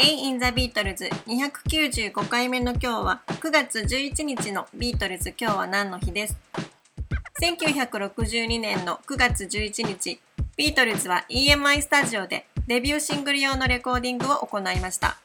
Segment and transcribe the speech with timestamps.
[0.00, 6.38] Day in the Beatles 295回目の今日は9月11日のビートルズ今日は何の日です
[7.42, 10.18] ？1962年の9月11日。
[10.56, 15.18] ビートルズは EMI スタジオでデビューシングル用のレコーディングを行いました。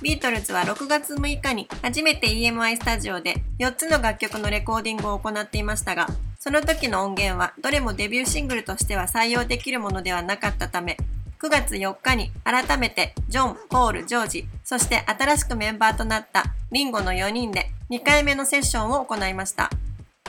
[0.00, 10.98] ビートルズは6月6日に初めて EMI スタジオで4つの楽曲のレコーディングを行っていましたがその時の音源はどれもデビューシングルとしては採用できるものではなかったため
[11.44, 19.68] 9月4日に改めてジョン、ポール、ジョージ、そして新しくメンバーとなったリンゴの4人で2回目のセッションを行いました。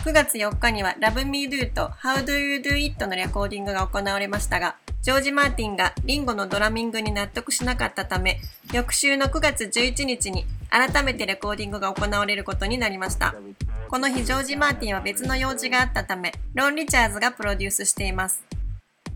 [0.04, 8.42] 9月4日には Love Me Do と How Do You Do It のレコーディングが行われましたが、ジョージ・マーティンがリンゴのドラミングに納得しなかったため、
[8.74, 13.34] 翌週の9月11日に改めてレコーディングが行われることになりました。
[13.88, 18.44] この日、ジョージ・マーティンは別の用事があったため、ロン・リチャーズがプロデュースしています。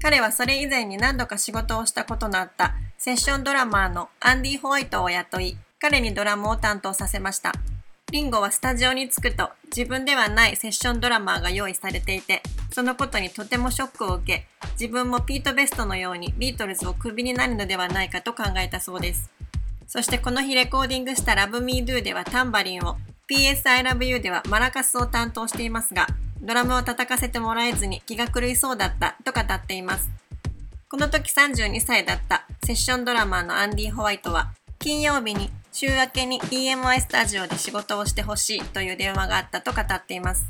[0.01, 7.53] 彼はそれ以前に何度か仕事をしたことのあったセッションドラマーのアンディ・ホワイトを雇い、彼にドラムを担当させました。
[8.11, 14.47] リンゴはスタジオに着くと自分ではないセッションドラマーが用意されていて、そのことにとてもショックを受け、
[14.79, 19.29] 自分もピート・ベストのようにビートルズをクビになるのではないかと考えたそうです。
[19.87, 22.97] そしてこの日レコーディングした Love Me Do ではタンバリンを、
[23.29, 26.07] PS I Love You ではマラカスを担当していますが、
[26.41, 30.09] ドラムを叩かせてもらえずに気が狂いそうだったと語っています。
[30.89, 40.45] この時32歳だったセッションドラマーのアンディ・ホワイトは金曜日に週明けに EMI スタジオで仕事をしてほしいという電話があったと語っています。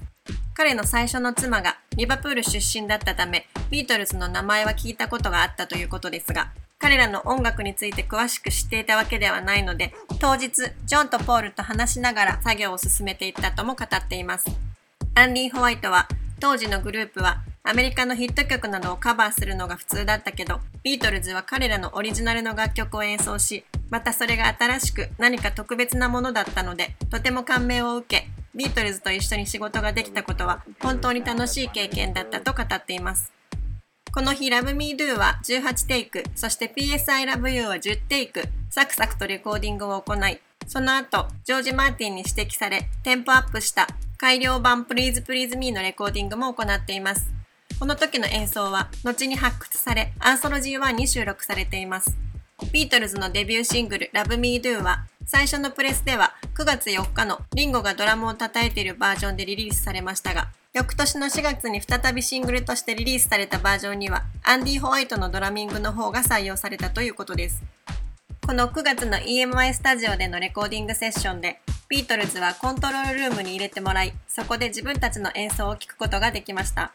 [0.60, 14.69] 彼の最初の妻がリバプール出身だったためビートルズの名前は聞いたことがあったということですが彼らの音楽について詳しく知っていたわけではないので当日ジョンとポールと話しながら作業を進めていったとも語っています。
[15.16, 16.08] アンディ・ホワイトは
[16.40, 33.32] 当時のグループはアメリカのヒット曲などをカバーするのが普通だったけどビートルズは彼らのオリジナルの楽曲を演奏しまたそれが新しく何か特別なものだったのでとても感銘を受けビートルズと一緒に仕事ができたことは本当に楽しい経験だったと語っています。
[34.12, 43.88] この日 Love Me Do は18テイクそして PS I Love You は10テイクサクサクとレコーディングを行いその後ジョージ・マーティンに指摘されテンポアップした
[44.22, 47.32] 改良版 Please Please Me のレコーディングも行っています。
[47.80, 52.18] この時の演奏は後に発掘され、アンソロジー1に収録されています。
[52.74, 67.64] ビートルズのデビューシングル Love Me Do は最初のプレスでは9月4日のリンゴがドラムを叩いているバージョンでリリースされましたが、翌年の4月に再びシングルとしてリリースされたバージョンにはアンディ・ホワイトのドラミングの方が採用されたということです。
[68.46, 76.92] この9月の EMI スタジオでのレコーディングセッションでビートルズはコントロールルームに入れてもらい、そこで自分たちの演奏を聴くことができました。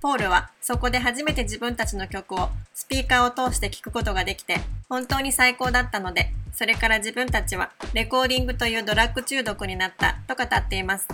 [0.00, 4.56] ポールはそこで初めて自分たちの曲をスピーカーを通して聴くことができて
[4.88, 11.06] 本当に最高だったのでそれから自分たちはレコーディングというドラッグ中毒になったと語っています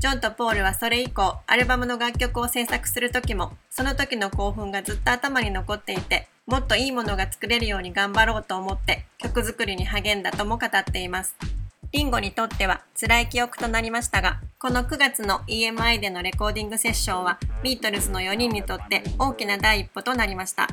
[0.00, 11.36] ジョンとポールはそれ以降アルバムの楽曲を制作する時もその時の興奮がずっと頭に残っていてもっといいものが作れるように頑張ろうと思って曲作りに励んだとも語っています
[11.92, 20.68] リンゴにとっては辛い記憶となりましたが、この9月の EMI でのレコーディングセッションはビートルズの4人にとって大きな第一歩となりました。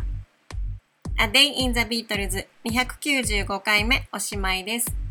[1.17, 5.08] A Day in the Beatles 295回目おしまいです。